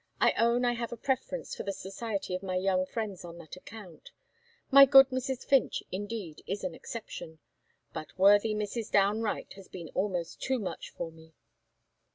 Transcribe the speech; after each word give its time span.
I 0.19 0.31
own 0.39 0.65
I 0.65 0.71
have 0.73 0.91
a 0.91 0.97
preference 0.97 1.53
for 1.55 1.61
the 1.61 1.71
society 1.71 2.33
of 2.33 2.41
my 2.41 2.55
young 2.55 2.87
friends 2.87 3.23
on 3.23 3.37
that 3.37 3.55
account. 3.55 4.09
My 4.71 4.83
good 4.83 5.09
Mrs. 5.09 5.45
Finch, 5.45 5.83
indeed, 5.91 6.41
is 6.47 6.63
an 6.63 6.73
exception; 6.73 7.37
but 7.93 8.17
worthy 8.17 8.55
Mrs. 8.55 8.89
Downe 8.91 9.21
Wright 9.21 9.53
has 9.53 9.67
been 9.67 9.89
almost 9.93 10.41
too 10.41 10.57
much 10.57 10.89
for 10.89 11.11
me." 11.11 11.35